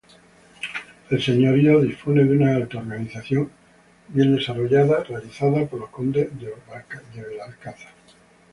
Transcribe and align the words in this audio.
El 1.11 1.21
señorío 1.21 1.79
disponía 1.79 2.23
de 2.23 2.35
una 2.35 2.57
organización 2.57 3.51
bien 4.07 4.35
desarrollada, 4.35 5.03
realizada 5.03 5.67
por 5.67 5.81
los 5.81 5.89
condes 5.91 6.27
de 6.39 6.55
Belalcázar. 7.23 7.93